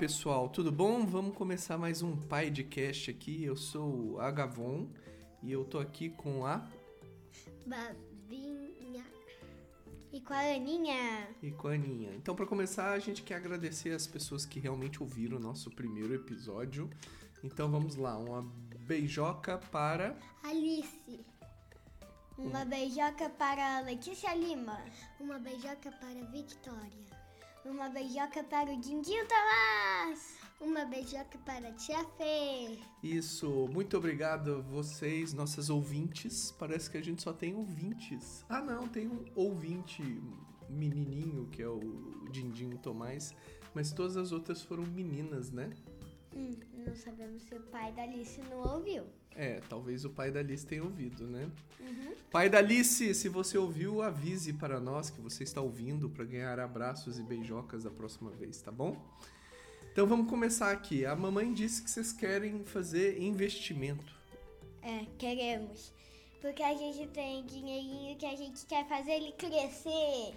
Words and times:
pessoal, 0.00 0.48
tudo 0.48 0.72
bom? 0.72 1.04
Vamos 1.04 1.36
começar 1.36 1.76
mais 1.76 2.00
um 2.00 2.16
Pai 2.16 2.50
de 2.50 2.64
Cast 2.64 3.10
aqui. 3.10 3.44
Eu 3.44 3.54
sou 3.54 4.12
o 4.12 4.18
Agavon 4.18 4.88
e 5.42 5.52
eu 5.52 5.62
tô 5.62 5.78
aqui 5.78 6.08
com 6.08 6.46
a 6.46 6.66
Babinha. 7.66 9.04
E 10.10 10.18
com 10.22 10.32
a 10.32 10.38
Aninha. 10.38 11.28
e 11.42 11.50
com 11.50 11.68
a 11.68 11.72
Aninha. 11.72 12.14
Então, 12.14 12.34
para 12.34 12.46
começar, 12.46 12.92
a 12.92 12.98
gente 12.98 13.22
quer 13.22 13.34
agradecer 13.34 13.90
as 13.90 14.06
pessoas 14.06 14.46
que 14.46 14.58
realmente 14.58 15.02
ouviram 15.02 15.36
o 15.36 15.40
nosso 15.40 15.70
primeiro 15.70 16.14
episódio. 16.14 16.88
Então, 17.44 17.70
vamos 17.70 17.94
lá, 17.94 18.16
uma 18.16 18.40
beijoca 18.86 19.58
para 19.70 20.16
Alice. 20.42 21.20
Uma 22.38 22.64
beijoca 22.64 23.28
para 23.28 23.80
Letícia 23.80 24.34
Lima. 24.34 24.82
Uma 25.20 25.38
beijoca 25.38 25.92
para 25.92 26.24
Victoria. 26.32 27.09
Uma 27.64 27.90
beijoca 27.90 28.42
para 28.42 28.72
o 28.72 28.80
Dindinho 28.80 29.26
Tomás. 29.28 30.38
Uma 30.60 30.84
beijoca 30.86 31.38
para 31.44 31.68
a 31.68 31.72
Tia 31.72 32.02
Fê. 32.16 32.78
Isso. 33.02 33.68
Muito 33.70 33.98
obrigado 33.98 34.54
a 34.54 34.60
vocês, 34.60 35.34
nossas 35.34 35.68
ouvintes. 35.68 36.50
Parece 36.58 36.90
que 36.90 36.96
a 36.96 37.02
gente 37.02 37.22
só 37.22 37.32
tem 37.34 37.54
ouvintes. 37.54 38.44
Ah, 38.48 38.62
não, 38.62 38.88
tem 38.88 39.08
um 39.08 39.24
ouvinte 39.34 40.02
menininho 40.70 41.48
que 41.48 41.62
é 41.62 41.68
o 41.68 42.28
Dindinho 42.30 42.78
Tomás, 42.78 43.34
mas 43.74 43.92
todas 43.92 44.16
as 44.16 44.32
outras 44.32 44.62
foram 44.62 44.84
meninas, 44.84 45.50
né? 45.50 45.70
Hum, 46.34 46.56
não 46.86 46.94
sabemos 46.94 47.42
se 47.42 47.54
o 47.54 47.60
pai 47.60 47.92
da 47.92 48.02
Alice 48.02 48.40
não 48.42 48.74
ouviu. 48.74 49.04
É, 49.34 49.60
talvez 49.68 50.04
o 50.04 50.10
pai 50.10 50.30
da 50.30 50.40
Alice 50.40 50.66
tenha 50.66 50.82
ouvido, 50.82 51.26
né? 51.26 51.50
Pai 52.30 52.48
da 52.48 52.58
Alice, 52.58 53.14
se 53.14 53.28
você 53.28 53.58
ouviu, 53.58 54.02
avise 54.02 54.52
para 54.52 54.78
nós 54.78 55.10
que 55.10 55.20
você 55.20 55.42
está 55.42 55.60
ouvindo 55.60 56.08
para 56.08 56.24
ganhar 56.24 56.60
abraços 56.60 57.18
e 57.18 57.22
beijocas 57.22 57.84
da 57.84 57.90
próxima 57.90 58.30
vez, 58.30 58.60
tá 58.62 58.70
bom? 58.70 58.96
Então 59.92 60.06
vamos 60.06 60.30
começar 60.30 60.70
aqui. 60.70 61.04
A 61.04 61.16
mamãe 61.16 61.52
disse 61.52 61.82
que 61.82 61.90
vocês 61.90 62.12
querem 62.12 62.64
fazer 62.64 63.20
investimento. 63.20 64.14
É, 64.82 65.06
queremos. 65.18 65.92
Porque 66.40 66.62
a 66.62 66.74
gente 66.74 67.08
tem 67.08 67.44
dinheirinho 67.44 68.16
que 68.16 68.26
a 68.26 68.36
gente 68.36 68.64
quer 68.66 68.88
fazer 68.88 69.12
ele 69.12 69.32
crescer. 69.32 70.34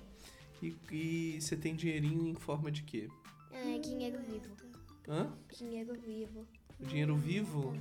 E, 0.61 0.75
e 0.91 1.41
você 1.41 1.55
tem 1.55 1.75
dinheirinho 1.75 2.27
em 2.27 2.35
forma 2.35 2.71
de 2.71 2.83
quê? 2.83 3.07
É, 3.51 3.77
dinheiro 3.77 4.19
vivo. 4.23 4.72
Hã? 5.07 5.31
Dinheiro 5.57 5.93
vivo. 5.95 6.47
Dinheiro 6.79 7.15
vivo? 7.15 7.77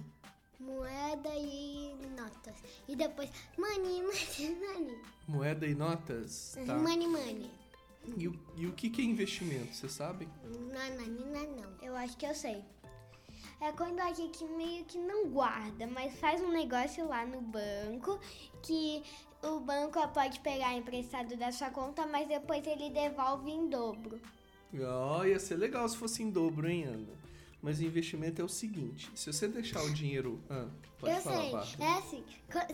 Moeda 0.59 1.31
e 1.35 1.95
notas. 2.17 2.57
E 2.89 2.95
depois, 2.95 3.31
money, 3.59 4.03
money, 4.03 4.57
money. 4.57 5.03
Moeda 5.29 5.67
e 5.67 5.75
notas? 5.75 6.57
Tá. 6.67 6.75
Money, 6.75 7.09
money. 7.09 7.51
E, 8.17 8.29
o, 8.29 8.39
e 8.57 8.67
o 8.67 8.73
que 8.73 8.91
que 8.91 9.03
é 9.03 9.05
investimento, 9.05 9.75
você 9.75 9.89
sabe? 9.89 10.29
Não, 10.45 10.97
não, 10.97 11.07
não, 11.07 11.57
não. 11.57 11.71
Eu 11.81 11.97
acho 11.97 12.17
que 12.17 12.27
eu 12.27 12.35
sei. 12.35 12.65
É 13.61 13.71
quando 13.73 14.01
a 14.01 14.13
gente 14.13 14.45
meio 14.45 14.85
que 14.85 14.99
não 14.99 15.29
guarda, 15.29 15.87
mas 15.87 16.19
faz 16.19 16.41
um 16.41 16.51
negócio 16.51 17.07
lá 17.07 17.25
no 17.25 17.41
banco 17.41 18.19
que 18.63 19.03
o 19.43 19.61
banco 19.61 20.01
pode 20.09 20.41
pegar 20.41 20.75
emprestado 20.75 21.37
da 21.37 21.53
sua 21.53 21.71
conta, 21.71 22.05
mas 22.07 22.27
depois 22.27 22.67
ele 22.67 22.91
devolve 22.91 23.51
em 23.51 23.69
dobro. 23.69 24.21
Ó, 24.81 25.25
ia 25.25 25.39
ser 25.39 25.57
legal 25.57 25.89
se 25.89 25.97
fosse 25.97 26.23
em 26.23 26.31
dobro, 26.31 26.69
hein, 26.69 26.85
Ana? 26.85 27.23
Mas 27.61 27.79
o 27.79 27.85
investimento 27.85 28.41
é 28.41 28.45
o 28.45 28.49
seguinte: 28.49 29.11
se 29.15 29.33
você 29.33 29.47
deixar 29.47 29.83
o 29.85 29.93
dinheiro. 29.93 30.41
Ah, 30.51 30.69
pode 30.99 31.15
eu 31.15 31.21
falar, 31.23 31.41
sei. 31.43 31.53
Bárbara. 31.53 31.85
É 31.85 31.99
assim, 31.99 32.25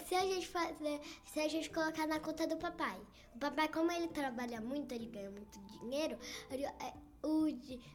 se 0.07 0.15
a 0.15 0.25
gente 0.25 0.49
fazer, 0.49 1.01
se 1.27 1.41
a 1.41 1.49
gente 1.49 1.71
colocar 1.71 2.07
na 2.07 2.19
conta 2.21 2.47
do 2.47 2.57
papai. 2.57 2.99
O 3.35 3.39
papai, 3.39 3.69
como 3.69 3.93
ele 3.93 4.09
trabalha 4.09 4.61
muito, 4.61 4.93
ele 4.93 5.07
ganha 5.07 5.31
muito 5.31 5.61
dinheiro, 5.81 6.17
ele- 6.51 6.65
é, 6.65 6.93
o, 7.23 7.47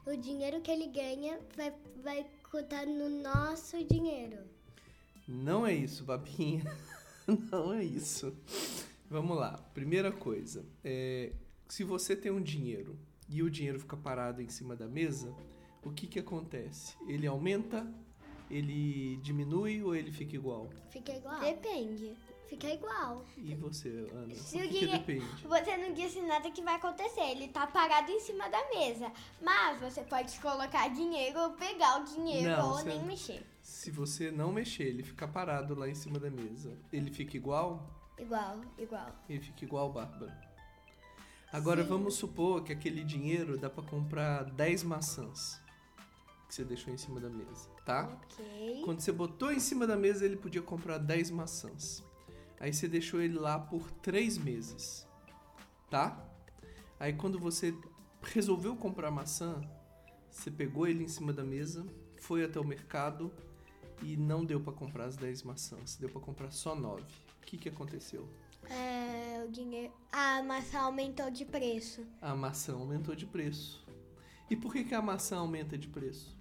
o 0.09 0.15
dinheiro 0.17 0.61
que 0.61 0.71
ele 0.71 0.87
ganha 0.87 1.39
vai, 1.55 1.73
vai 2.01 2.25
contar 2.49 2.85
no 2.85 3.09
nosso 3.09 3.83
dinheiro. 3.83 4.37
Não 5.27 5.65
é 5.65 5.73
isso, 5.73 6.03
Babinha. 6.03 6.63
Não 7.51 7.73
é 7.73 7.83
isso. 7.83 8.33
Vamos 9.09 9.37
lá. 9.37 9.57
Primeira 9.73 10.11
coisa, 10.11 10.65
é, 10.83 11.31
se 11.67 11.83
você 11.83 12.15
tem 12.15 12.31
um 12.31 12.41
dinheiro 12.41 12.97
e 13.29 13.41
o 13.43 13.49
dinheiro 13.49 13.79
fica 13.79 13.95
parado 13.97 14.41
em 14.41 14.49
cima 14.49 14.75
da 14.75 14.87
mesa, 14.87 15.33
o 15.83 15.91
que 15.91 16.07
que 16.07 16.19
acontece? 16.19 16.95
Ele 17.07 17.25
aumenta, 17.27 17.85
ele 18.49 19.17
diminui 19.17 19.81
ou 19.83 19.95
ele 19.95 20.11
fica 20.11 20.35
igual? 20.35 20.69
Fica 20.89 21.11
igual? 21.13 21.39
Depende. 21.39 22.15
Fica 22.47 22.67
igual. 22.71 23.25
E 23.35 23.55
você, 23.55 23.89
Ana? 24.13 24.35
Se 24.35 24.57
o 24.57 24.61
que, 24.61 24.67
que 24.67 24.79
dinhe- 24.85 24.91
depende? 24.99 25.25
Você 25.47 25.77
não 25.77 25.91
disse 25.93 26.21
nada 26.21 26.51
que 26.51 26.61
vai 26.61 26.75
acontecer. 26.75 27.21
Ele 27.31 27.47
tá 27.47 27.65
parado 27.65 28.11
em 28.11 28.19
cima 28.19 28.47
da 28.47 28.69
mesa. 28.69 29.11
Mas 29.41 29.79
você 29.81 30.03
pode 30.03 30.37
colocar 30.39 30.87
dinheiro 30.89 31.39
ou 31.39 31.51
pegar 31.53 32.01
o 32.01 32.05
dinheiro 32.05 32.49
Não, 32.51 32.69
ou 32.69 32.75
você- 32.77 32.89
nem 32.89 33.03
mexer. 33.03 33.43
Se 33.63 33.89
você 33.89 34.29
não 34.29 34.51
mexer, 34.51 34.83
ele 34.83 35.01
fica 35.01 35.27
parado 35.27 35.73
lá 35.73 35.89
em 35.89 35.95
cima 35.95 36.19
da 36.19 36.29
mesa. 36.29 36.77
Ele 36.91 37.09
fica 37.11 37.35
igual? 37.35 37.89
Igual, 38.19 38.61
igual. 38.77 39.15
Ele 39.27 39.39
fica 39.39 39.65
igual, 39.65 39.91
Bárbara. 39.91 40.52
Agora 41.53 41.83
Sim. 41.83 41.89
vamos 41.89 42.15
supor 42.15 42.63
que 42.63 42.73
aquele 42.73 43.03
dinheiro 43.03 43.59
dá 43.59 43.69
pra 43.69 43.83
comprar 43.83 44.43
10 44.43 44.81
maçãs 44.81 45.61
que 46.47 46.55
você 46.55 46.65
deixou 46.65 46.91
em 46.91 46.97
cima 46.97 47.19
da 47.19 47.29
mesa, 47.29 47.69
tá? 47.85 48.09
Ok. 48.23 48.81
Quando 48.83 49.01
você 49.01 49.11
botou 49.11 49.51
em 49.51 49.59
cima 49.59 49.85
da 49.85 49.95
mesa, 49.95 50.25
ele 50.25 50.35
podia 50.35 50.63
comprar 50.63 50.97
10 50.97 51.29
maçãs. 51.29 52.03
Aí 52.59 52.73
você 52.73 52.87
deixou 52.87 53.21
ele 53.21 53.37
lá 53.37 53.59
por 53.59 53.91
3 53.91 54.39
meses, 54.39 55.07
tá? 55.91 56.27
Aí 56.99 57.13
quando 57.13 57.37
você 57.37 57.75
resolveu 58.23 58.75
comprar 58.75 59.11
maçã, 59.11 59.61
você 60.31 60.49
pegou 60.49 60.87
ele 60.87 61.03
em 61.03 61.07
cima 61.07 61.31
da 61.31 61.43
mesa, 61.43 61.85
foi 62.17 62.43
até 62.43 62.59
o 62.59 62.65
mercado 62.65 63.31
e 64.01 64.17
não 64.17 64.43
deu 64.43 64.59
pra 64.59 64.73
comprar 64.73 65.05
as 65.05 65.15
10 65.15 65.43
maçãs, 65.43 65.97
deu 65.97 66.09
pra 66.09 66.19
comprar 66.19 66.49
só 66.51 66.75
9. 66.75 67.03
O 67.03 67.45
que 67.45 67.57
que 67.57 67.69
aconteceu? 67.69 68.27
É, 68.69 69.43
o 69.45 69.51
dinheiro. 69.51 69.93
A 70.11 70.41
maçã 70.43 70.79
aumentou 70.81 71.29
de 71.29 71.45
preço. 71.45 72.05
A 72.21 72.35
maçã 72.35 72.73
aumentou 72.73 73.15
de 73.15 73.25
preço. 73.25 73.83
E 74.49 74.55
por 74.55 74.71
que, 74.73 74.83
que 74.83 74.93
a 74.95 75.01
maçã 75.01 75.37
aumenta 75.37 75.77
de 75.77 75.87
preço? 75.87 76.35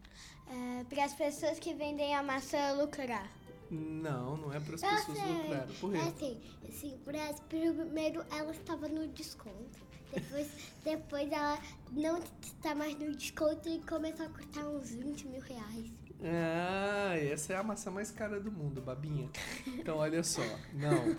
É, 0.46 0.84
para 0.84 1.04
as 1.04 1.14
pessoas 1.14 1.58
que 1.58 1.72
vendem 1.72 2.14
a 2.14 2.22
maçã 2.22 2.72
lucrar. 2.74 3.30
Não, 3.70 4.36
não 4.36 4.52
é 4.52 4.60
para 4.60 4.74
as 4.74 4.80
pessoas 4.82 5.18
sei. 5.18 5.32
lucrarem. 5.32 5.74
Por 5.76 5.92
quê? 5.92 5.96
É 5.96 6.00
assim, 6.02 6.40
assim 6.68 6.98
pra- 7.04 7.32
primeiro 7.48 8.22
ela 8.30 8.50
estava 8.52 8.86
no 8.86 9.08
desconto. 9.08 9.80
Depois, 10.12 10.50
depois 10.84 11.32
ela 11.32 11.58
não 11.90 12.18
está 12.42 12.74
mais 12.74 12.94
no 12.98 13.16
desconto 13.16 13.68
e 13.68 13.80
começou 13.80 14.26
a 14.26 14.28
custar 14.28 14.66
uns 14.68 14.90
20 14.90 15.26
mil 15.28 15.40
reais. 15.40 15.90
Ah, 16.24 17.16
essa 17.16 17.52
é 17.52 17.56
a 17.56 17.62
maçã 17.64 17.90
mais 17.90 18.12
cara 18.12 18.38
do 18.38 18.50
mundo, 18.50 18.80
babinha. 18.80 19.28
Então, 19.66 19.96
olha 19.96 20.22
só. 20.22 20.42
Não. 20.72 21.16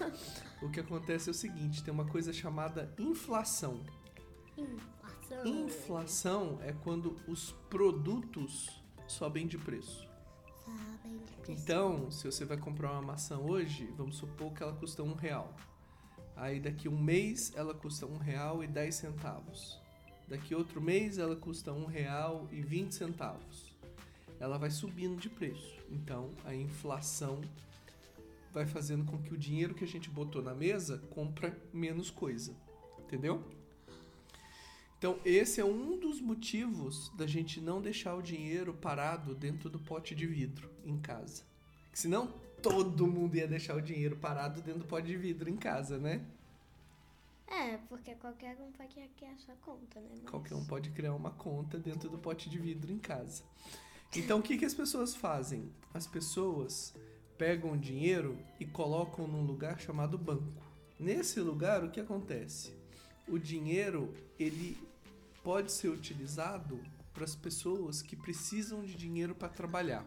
O 0.65 0.71
que 0.71 0.79
acontece 0.79 1.29
é 1.29 1.31
o 1.31 1.33
seguinte: 1.33 1.83
tem 1.83 1.93
uma 1.93 2.05
coisa 2.05 2.31
chamada 2.31 2.93
inflação. 2.97 3.81
Inflação. 4.57 5.45
Inflação 5.45 6.59
é 6.61 6.71
quando 6.71 7.17
os 7.27 7.51
produtos 7.69 8.81
sobem 9.05 9.45
de 9.45 9.57
preço. 9.57 10.07
Sabem 10.65 11.17
de 11.17 11.33
preço. 11.33 11.61
Então, 11.61 12.09
se 12.09 12.25
você 12.25 12.45
vai 12.45 12.57
comprar 12.57 12.93
uma 12.93 13.01
maçã 13.01 13.37
hoje, 13.37 13.85
vamos 13.97 14.15
supor 14.15 14.53
que 14.53 14.63
ela 14.63 14.73
custa 14.73 15.03
um 15.03 15.13
real. 15.13 15.53
Aí 16.35 16.59
daqui 16.59 16.87
um 16.87 16.97
mês 16.97 17.51
ela 17.55 17.73
custa 17.73 18.05
um 18.05 18.17
real 18.17 18.63
e 18.63 18.67
dez 18.67 18.95
centavos. 18.95 19.81
Daqui 20.29 20.55
outro 20.55 20.79
mês 20.79 21.17
ela 21.17 21.35
custa 21.35 21.73
um 21.73 21.85
real 21.85 22.47
e 22.51 22.61
vinte 22.61 22.95
centavos. 22.95 23.72
Ela 24.43 24.57
vai 24.57 24.69
subindo 24.69 25.15
de 25.19 25.29
preço. 25.29 25.77
Então 25.89 26.31
a 26.43 26.53
inflação 26.53 27.39
vai 28.51 28.65
fazendo 28.65 29.05
com 29.05 29.17
que 29.17 29.33
o 29.33 29.37
dinheiro 29.37 29.73
que 29.73 29.85
a 29.85 29.87
gente 29.87 30.09
botou 30.09 30.41
na 30.41 30.53
mesa 30.53 30.97
compra 31.11 31.57
menos 31.73 32.11
coisa. 32.11 32.53
Entendeu? 32.99 33.41
Então, 34.97 35.18
esse 35.25 35.62
é 35.62 35.65
um 35.65 35.97
dos 35.97 36.19
motivos 36.19 37.09
da 37.15 37.25
gente 37.27 37.59
não 37.62 37.81
deixar 37.81 38.15
o 38.15 38.21
dinheiro 38.21 38.73
parado 38.73 39.33
dentro 39.35 39.69
do 39.69 39.79
pote 39.79 40.13
de 40.15 40.25
vidro 40.25 40.69
em 40.85 40.97
casa. 40.97 41.44
Senão, 41.94 42.27
todo 42.62 43.06
mundo 43.07 43.35
ia 43.35 43.47
deixar 43.47 43.75
o 43.75 43.81
dinheiro 43.81 44.15
parado 44.18 44.62
dentro 44.62 44.79
do 44.81 44.85
pote 44.88 45.07
de 45.07 45.18
vidro 45.18 45.50
em 45.50 45.57
casa, 45.57 45.97
né? 45.97 46.25
É, 47.47 47.77
porque 47.89 48.15
qualquer 48.15 48.57
um 48.62 48.71
pode 48.71 48.94
criar 49.18 49.38
sua 49.38 49.56
conta, 49.56 50.00
né? 50.00 50.09
Mas- 50.21 50.29
Qualquer 50.29 50.56
um 50.56 50.65
pode 50.65 50.89
criar 50.91 51.13
uma 51.13 51.31
conta 51.31 51.77
dentro 51.77 52.09
do 52.09 52.18
pote 52.18 52.50
de 52.50 52.57
vidro 52.57 52.91
em 52.91 52.97
casa. 53.00 53.44
Então, 54.15 54.39
o 54.39 54.42
que, 54.42 54.57
que 54.57 54.65
as 54.65 54.74
pessoas 54.74 55.15
fazem? 55.15 55.71
As 55.94 56.06
pessoas 56.07 56.94
pegam 57.38 57.77
dinheiro 57.77 58.38
e 58.60 58.65
colocam 58.65 59.27
num 59.27 59.44
lugar 59.44 59.80
chamado 59.80 60.18
banco. 60.18 60.62
Nesse 61.00 61.39
lugar, 61.39 61.83
o 61.83 61.89
que 61.89 62.00
acontece? 62.00 62.74
O 63.27 63.38
dinheiro, 63.39 64.13
ele 64.39 64.77
pode 65.44 65.71
ser 65.71 65.89
utilizado 65.89 66.80
para 67.13 67.24
as 67.24 67.36
pessoas 67.36 68.01
que 68.01 68.15
precisam 68.15 68.83
de 68.83 68.95
dinheiro 68.95 69.33
para 69.36 69.50
trabalhar. 69.50 70.06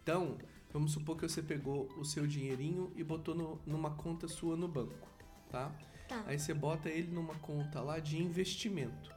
Então, 0.00 0.38
vamos 0.72 0.92
supor 0.92 1.16
que 1.16 1.28
você 1.28 1.42
pegou 1.42 1.88
o 1.98 2.04
seu 2.04 2.26
dinheirinho 2.26 2.92
e 2.96 3.02
botou 3.02 3.34
no- 3.34 3.58
numa 3.66 3.90
conta 3.90 4.28
sua 4.28 4.56
no 4.56 4.68
banco, 4.68 5.08
tá? 5.50 5.72
Tá. 6.08 6.24
Aí 6.26 6.38
você 6.38 6.54
bota 6.54 6.88
ele 6.88 7.12
numa 7.12 7.34
conta 7.36 7.80
lá 7.80 7.98
de 7.98 8.16
investimento. 8.22 9.10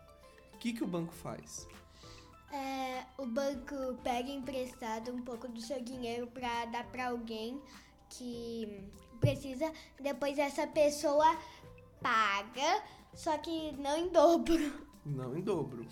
O 0.54 0.58
que, 0.58 0.74
que 0.74 0.84
o 0.84 0.88
banco 0.88 1.14
faz? 1.14 1.68
O 3.22 3.26
banco 3.28 3.76
pega 4.04 4.32
emprestado 4.32 5.12
um 5.12 5.22
pouco 5.22 5.48
do 5.48 5.62
seu 5.62 5.80
dinheiro 5.80 6.26
para 6.26 6.66
dar 6.66 6.84
para 6.86 7.10
alguém 7.10 7.62
que 8.10 8.90
precisa. 9.20 9.72
Depois 10.02 10.40
essa 10.40 10.66
pessoa 10.66 11.38
paga, 12.02 12.84
só 13.14 13.38
que 13.38 13.74
não 13.74 13.96
em 13.96 14.10
dobro. 14.10 14.74
Não 15.06 15.38
em 15.38 15.42
dobro. 15.42 15.86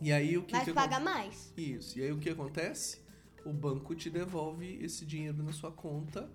E 0.00 0.10
aí 0.10 0.38
o 0.38 0.44
que 0.44 0.54
Mas 0.54 0.64
que 0.64 0.72
paga 0.72 0.98
mais. 0.98 1.52
Isso. 1.58 1.98
E 1.98 2.04
aí 2.04 2.10
o 2.10 2.18
que 2.18 2.30
acontece? 2.30 3.02
O 3.44 3.52
banco 3.52 3.94
te 3.94 4.08
devolve 4.08 4.82
esse 4.82 5.04
dinheiro 5.04 5.42
na 5.42 5.52
sua 5.52 5.70
conta 5.70 6.26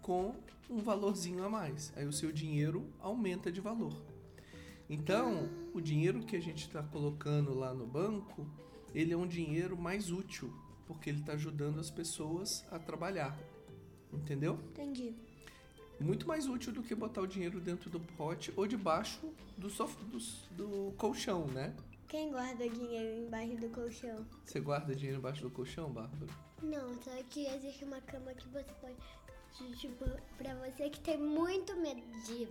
com 0.00 0.34
um 0.70 0.78
valorzinho 0.78 1.44
a 1.44 1.50
mais. 1.50 1.92
Aí 1.94 2.06
o 2.06 2.12
seu 2.14 2.32
dinheiro 2.32 2.90
aumenta 2.98 3.52
de 3.52 3.60
valor. 3.60 3.92
Então, 4.88 5.50
o 5.74 5.82
dinheiro 5.82 6.20
que 6.20 6.34
a 6.34 6.40
gente 6.40 6.66
está 6.66 6.82
colocando 6.82 7.52
lá 7.52 7.74
no 7.74 7.86
banco, 7.86 8.46
ele 8.96 9.12
é 9.12 9.16
um 9.16 9.26
dinheiro 9.26 9.76
mais 9.76 10.10
útil, 10.10 10.50
porque 10.86 11.10
ele 11.10 11.20
está 11.20 11.32
ajudando 11.34 11.78
as 11.78 11.90
pessoas 11.90 12.64
a 12.70 12.78
trabalhar. 12.78 13.38
Entendeu? 14.12 14.54
Entendi. 14.70 15.14
Muito 16.00 16.26
mais 16.26 16.46
útil 16.48 16.72
do 16.72 16.82
que 16.82 16.94
botar 16.94 17.20
o 17.20 17.26
dinheiro 17.26 17.60
dentro 17.60 17.90
do 17.90 18.00
pote 18.00 18.52
ou 18.56 18.66
debaixo 18.66 19.20
do, 19.56 19.68
sof- 19.68 20.02
do, 20.04 20.18
do 20.56 20.92
colchão, 20.96 21.46
né? 21.48 21.74
Quem 22.08 22.30
guarda 22.30 22.68
dinheiro 22.68 23.26
embaixo 23.26 23.56
do 23.56 23.68
colchão? 23.68 24.24
Você 24.44 24.60
guarda 24.60 24.94
dinheiro 24.94 25.18
embaixo 25.18 25.42
do 25.42 25.50
colchão, 25.50 25.90
Bárbara? 25.90 26.32
Não, 26.62 26.94
só 27.02 27.10
que 27.28 27.46
existe 27.46 27.84
uma 27.84 28.00
cama 28.00 28.32
que 28.34 28.48
você 28.48 28.64
pode. 28.80 28.94
de- 29.58 29.76
Tipo, 29.78 30.04
pra 30.38 30.54
você 30.54 30.88
que 30.88 31.00
tem 31.00 31.18
muito 31.18 31.74
medo 31.80 32.00
de, 32.26 32.46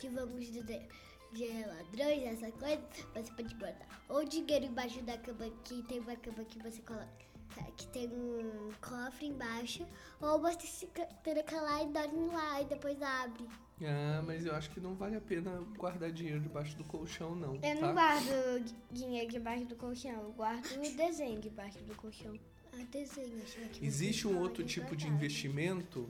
de 0.00 0.08
vamos 0.08 0.46
dizer, 0.46 0.88
de 1.32 1.46
ladrões, 1.66 2.22
essa 2.24 2.50
coisa, 2.52 2.80
você 3.14 3.32
pode 3.32 3.54
guardar 3.54 3.86
ou 4.08 4.24
dinheiro 4.24 4.64
embaixo 4.66 5.02
da 5.02 5.16
cama, 5.18 5.50
que 5.64 5.82
tem 5.82 6.00
uma 6.00 6.16
cama 6.16 6.44
que 6.44 6.58
você 6.62 6.80
coloca. 6.82 7.28
Que 7.76 7.86
tem 7.88 8.06
um 8.08 8.70
cofre 8.80 9.26
embaixo, 9.26 9.84
ou 10.20 10.38
você 10.40 10.66
se 10.66 10.86
ca- 10.88 11.06
tranca 11.24 11.60
lá 11.60 11.82
e 11.82 11.86
dorme 11.88 12.26
lá 12.32 12.62
e 12.62 12.64
depois 12.66 13.00
abre. 13.02 13.46
Ah, 13.82 14.22
mas 14.24 14.44
eu 14.44 14.54
acho 14.54 14.70
que 14.70 14.78
não 14.80 14.94
vale 14.94 15.16
a 15.16 15.20
pena 15.20 15.60
guardar 15.76 16.12
dinheiro 16.12 16.40
debaixo 16.40 16.76
do 16.76 16.84
colchão, 16.84 17.34
não. 17.34 17.54
Eu 17.56 17.60
tá? 17.60 17.74
não 17.74 17.94
guardo 17.94 18.74
dinheiro 18.92 19.30
debaixo 19.30 19.64
do 19.64 19.74
colchão, 19.76 20.12
eu 20.12 20.32
guardo 20.32 20.66
o 20.76 20.96
desenho 20.96 21.40
debaixo 21.40 21.78
do 21.84 21.94
colchão. 21.96 22.38
Ah, 22.72 22.84
desenho, 22.92 23.42
Existe 23.82 24.28
um 24.28 24.38
outro 24.38 24.62
tipo 24.64 24.94
de 24.94 25.04
guardava. 25.06 25.14
investimento, 25.24 26.08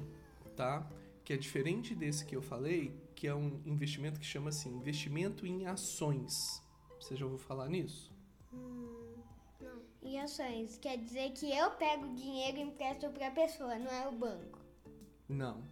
tá? 0.57 0.87
Que 1.25 1.33
é 1.33 1.37
diferente 1.37 1.95
desse 1.95 2.25
que 2.27 2.35
eu 2.37 2.43
falei, 2.43 2.93
que 3.19 3.27
é 3.27 3.35
um 3.35 3.61
investimento 3.67 4.21
que 4.21 4.25
chama 4.25 4.51
assim, 4.51 4.71
investimento 4.77 5.45
em 5.45 5.67
ações. 5.67 6.63
Você 7.01 7.17
já 7.17 7.25
ouviu 7.25 7.41
falar 7.41 7.69
nisso? 7.69 8.15
Não. 8.53 9.83
Em 10.01 10.21
ações, 10.21 10.79
quer 10.79 10.99
dizer 10.99 11.33
que 11.33 11.51
eu 11.51 11.73
pego 11.73 12.15
dinheiro 12.15 12.59
e 12.59 12.63
empresto 12.63 13.11
pra 13.11 13.33
pessoa, 13.33 13.77
não 13.77 13.91
é 13.91 14.07
o 14.07 14.13
banco. 14.13 14.61
Não. 15.29 15.65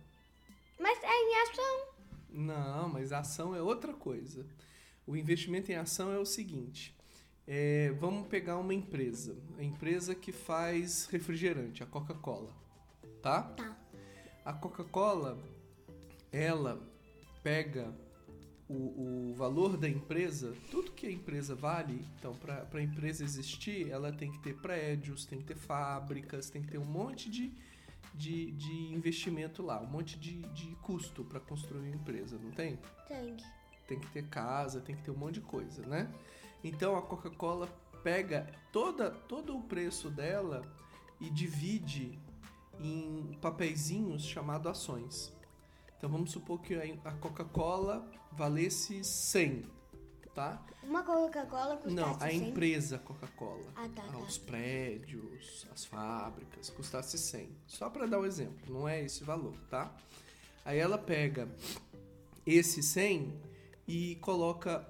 Mas 0.77 0.99
é 1.05 1.07
em 1.07 1.43
ação. 1.43 1.95
Não, 2.31 2.89
mas 2.89 3.13
a 3.13 3.21
ação 3.21 3.55
é 3.55 3.63
outra 3.63 3.95
coisa. 3.95 4.45
O 5.07 5.17
investimento 5.17 5.71
em 5.71 5.77
ação 5.77 6.11
é 6.11 6.19
o 6.19 6.27
seguinte: 6.27 6.97
é, 7.47 7.93
vamos 7.93 8.27
pegar 8.27 8.59
uma 8.59 8.75
empresa, 8.75 9.39
a 9.57 9.63
empresa 9.63 10.17
que 10.17 10.33
faz 10.33 11.07
refrigerante, 11.07 11.85
a 11.85 11.87
Coca-Cola, 11.87 12.53
tá? 13.23 13.43
Tá. 13.43 13.79
A 14.45 14.53
Coca-Cola, 14.53 15.39
ela 16.33 16.96
pega 17.47 17.95
o, 18.69 19.31
o 19.31 19.35
valor 19.37 19.77
da 19.77 19.89
empresa, 19.89 20.53
tudo 20.69 20.91
que 20.91 21.07
a 21.07 21.11
empresa 21.13 21.55
vale, 21.55 22.05
então 22.19 22.35
para 22.35 22.67
a 22.73 22.83
empresa 22.83 23.23
existir, 23.23 23.89
ela 23.89 24.11
tem 24.13 24.33
que 24.33 24.41
ter 24.41 24.57
prédios, 24.57 25.25
tem 25.25 25.39
que 25.39 25.45
ter 25.45 25.55
fábricas, 25.55 26.51
tem 26.51 26.61
que 26.61 26.73
ter 26.73 26.79
um 26.79 26.85
monte 26.85 27.31
de, 27.31 27.53
de, 28.13 28.51
de 28.51 28.93
investimento 28.93 29.63
lá, 29.63 29.81
um 29.81 29.87
monte 29.87 30.19
de, 30.19 30.43
de 30.49 30.75
custo 30.83 31.23
para 31.23 31.39
construir 31.39 31.83
uma 31.83 31.95
empresa, 31.95 32.37
não 32.37 32.51
tem? 32.51 32.81
Tem. 33.07 33.37
tem 33.87 34.01
que 34.01 34.09
ter 34.09 34.27
casa, 34.27 34.81
tem 34.81 34.97
que 34.97 35.05
ter 35.05 35.13
um 35.13 35.17
monte 35.17 35.35
de 35.35 35.43
coisa, 35.43 35.87
né? 35.87 36.13
Então 36.65 36.97
a 36.97 37.03
Coca-Cola 37.03 37.69
pega 38.03 38.51
toda, 38.73 39.09
todo 39.09 39.57
o 39.57 39.63
preço 39.63 40.11
dela 40.11 40.63
e 41.21 41.31
divide 41.31 42.19
em 42.81 43.39
papeizinhos 43.41 44.25
chamado 44.25 44.69
ações. 44.69 45.36
Então 45.97 46.11
vamos 46.11 46.31
supor 46.31 46.61
que 46.61 46.75
a 47.05 47.13
Coca-Cola 47.13 48.09
valesse 48.33 49.03
100, 49.03 49.65
tá? 50.35 50.63
Uma 50.83 51.03
Coca-Cola 51.03 51.77
custa 51.77 51.91
Não, 51.91 52.15
a 52.17 52.29
100. 52.29 52.49
empresa 52.49 52.99
Coca-Cola. 52.99 53.65
Ah, 53.75 53.89
tá, 53.89 54.03
tá. 54.03 54.19
Os 54.19 54.37
prédios, 54.39 55.67
as 55.73 55.85
fábricas, 55.85 56.71
custasse 56.71 57.17
100. 57.19 57.49
Só 57.67 57.89
para 57.89 58.07
dar 58.07 58.21
um 58.21 58.27
exemplo, 58.27 58.73
não 58.73 58.87
é 58.89 59.03
esse 59.03 59.25
valor, 59.25 59.57
tá? 59.71 59.93
Aí 60.65 60.79
ela 60.79 60.99
pega 60.99 61.49
esse 62.47 62.83
100 62.83 63.35
e 63.89 64.17
coloca 64.17 64.87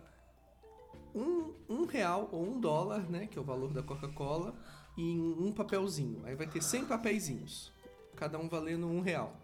um, 1.14 1.54
um 1.68 1.86
real 1.86 2.28
ou 2.32 2.44
um 2.44 2.60
dólar, 2.60 3.08
né, 3.08 3.26
que 3.26 3.38
é 3.38 3.40
o 3.40 3.44
valor 3.44 3.72
da 3.72 3.82
Coca-Cola, 3.82 4.54
em 4.98 5.18
um 5.18 5.52
papelzinho. 5.52 6.20
Aí 6.24 6.34
vai 6.34 6.46
ter 6.46 6.62
100 6.62 6.86
papeizinhos, 6.86 7.72
cada 8.16 8.38
um 8.38 8.48
valendo 8.48 8.86
um 8.86 9.00
real, 9.00 9.34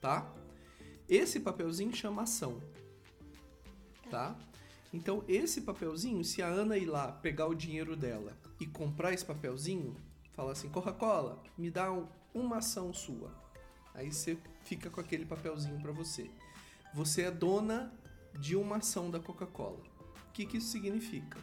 tá? 0.00 0.28
Esse 1.08 1.40
papelzinho 1.40 1.94
chama 1.94 2.22
ação, 2.22 2.60
tá? 4.10 4.36
Então, 4.92 5.22
esse 5.28 5.62
papelzinho, 5.62 6.24
se 6.24 6.42
a 6.42 6.46
Ana 6.46 6.76
ir 6.76 6.86
lá 6.86 7.12
pegar 7.12 7.46
o 7.46 7.54
dinheiro 7.54 7.96
dela 7.96 8.36
e 8.60 8.66
comprar 8.66 9.12
esse 9.12 9.24
papelzinho, 9.24 9.96
fala 10.32 10.52
assim: 10.52 10.68
Coca-Cola, 10.68 11.42
me 11.56 11.70
dá 11.70 11.92
um- 11.92 12.06
uma 12.34 12.58
ação 12.58 12.92
sua. 12.92 13.32
Aí 13.94 14.12
você 14.12 14.38
fica 14.62 14.88
com 14.90 15.00
aquele 15.00 15.24
papelzinho 15.26 15.80
para 15.80 15.92
você. 15.92 16.30
Você 16.94 17.22
é 17.22 17.30
dona 17.30 17.92
de 18.38 18.54
uma 18.56 18.76
ação 18.76 19.10
da 19.10 19.18
Coca-Cola. 19.18 19.82
O 20.28 20.32
que, 20.32 20.46
que 20.46 20.58
isso 20.58 20.68
significa? 20.70 21.38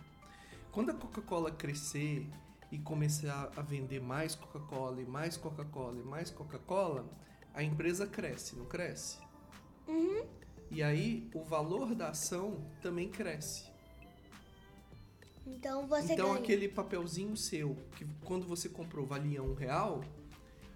Quando 0.72 0.92
a 0.92 0.94
Coca-Cola 0.94 1.52
crescer 1.52 2.28
e 2.72 2.80
começar 2.80 3.52
a 3.56 3.62
vender 3.62 4.00
mais 4.02 4.36
Coca-Cola 4.36 5.02
e 5.02 5.06
mais 5.06 5.38
Coca-Cola 5.38 6.00
e 6.00 6.04
mais 6.04 6.30
Coca-Cola, 6.32 7.06
a 7.54 7.62
empresa 7.64 8.08
cresce, 8.08 8.56
não 8.56 8.66
cresce? 8.66 9.18
E 10.72 10.82
aí 10.84 11.30
o 11.34 11.44
valor 11.44 11.94
da 11.96 12.10
ação 12.10 12.66
também 12.82 13.10
cresce. 13.10 13.64
Então 15.46 15.88
você 15.88 16.14
então 16.14 16.30
ganha. 16.30 16.40
aquele 16.40 16.68
papelzinho 16.68 17.38
seu, 17.38 17.76
que 17.96 18.06
quando 18.26 18.48
você 18.48 18.68
comprou 18.68 19.06
valia 19.06 19.44
um 19.44 19.54
real, 19.54 20.04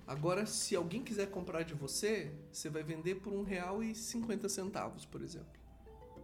agora 0.06 0.46
se 0.46 0.76
alguém 0.76 1.04
quiser 1.04 1.30
comprar 1.32 1.64
de 1.64 1.74
você, 1.74 2.32
você 2.52 2.70
vai 2.70 2.84
vender 2.84 3.16
por 3.16 3.34
um 3.34 3.44
real 3.44 3.84
e 3.84 3.96
cinquenta 3.96 4.48
centavos, 4.48 5.06
por 5.06 5.22
exemplo. 5.22 5.60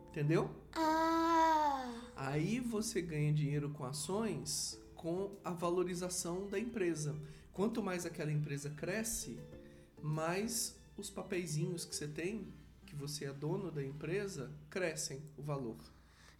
Entendeu? 0.09 0.49
Ah, 0.73 1.91
Aí 2.15 2.59
você 2.59 3.01
ganha 3.01 3.33
dinheiro 3.33 3.69
com 3.71 3.83
ações 3.83 4.79
com 4.95 5.31
a 5.43 5.51
valorização 5.51 6.47
da 6.47 6.57
empresa. 6.57 7.15
Quanto 7.51 7.83
mais 7.83 8.05
aquela 8.05 8.31
empresa 8.31 8.69
cresce, 8.69 9.37
mais 10.01 10.79
os 10.97 11.09
papeizinhos 11.09 11.85
que 11.85 11.95
você 11.95 12.07
tem, 12.07 12.47
que 12.95 13.01
você 13.01 13.25
é 13.25 13.33
dono 13.33 13.69
da 13.69 13.83
empresa, 13.83 14.51
crescem 14.69 15.21
o 15.37 15.43
valor. 15.43 15.77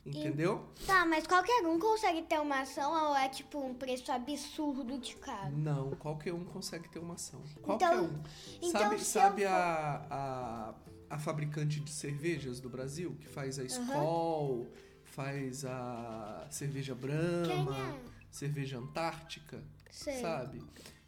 Entendeu? 0.06 0.70
tá, 0.86 1.04
mas 1.04 1.26
qualquer 1.26 1.66
um 1.66 1.80
consegue 1.80 2.22
ter 2.22 2.40
uma 2.40 2.62
ação 2.62 3.10
ou 3.10 3.16
é 3.16 3.28
tipo 3.28 3.58
um 3.58 3.74
preço 3.74 4.12
absurdo 4.12 5.00
de 5.00 5.16
caro? 5.16 5.58
Não, 5.58 5.92
qualquer 5.96 6.32
um 6.32 6.46
consegue 6.46 6.88
ter 6.90 7.00
uma 7.00 7.16
ação. 7.16 7.42
Qualquer 7.64 7.98
um. 7.98 8.22
então 8.62 8.82
sabe 8.82 9.04
sabe 9.04 9.42
eu 9.42 9.50
a, 9.50 10.06
a, 10.12 10.74
a 11.10 11.18
fabricante 11.18 11.80
de 11.80 11.90
cervejas 11.90 12.60
do 12.60 12.70
Brasil, 12.70 13.18
que 13.20 13.28
faz 13.28 13.58
a 13.58 13.64
Skol, 13.64 14.68
faz 15.06 15.66
a 15.66 16.46
cerveja 16.52 16.94
Brahma, 16.94 17.76
é? 17.76 18.00
cerveja 18.30 18.78
Antártica, 18.78 19.64
Sei. 19.90 20.22
sabe? 20.22 20.62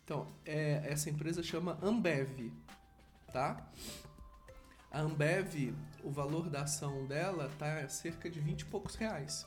Então, 0.04 0.28
é, 0.44 0.82
essa 0.86 1.08
empresa 1.08 1.44
chama 1.44 1.78
Ambev, 1.84 2.52
tá? 3.32 3.70
A 4.98 5.02
Ambev, 5.02 5.76
o 6.04 6.10
valor 6.10 6.50
da 6.50 6.64
ação 6.64 7.06
dela 7.06 7.52
tá 7.60 7.88
cerca 7.88 8.28
de 8.28 8.40
20 8.40 8.62
e 8.62 8.66
poucos 8.66 8.96
reais. 8.96 9.46